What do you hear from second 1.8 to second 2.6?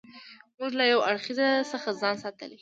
ځان ساتلی دی.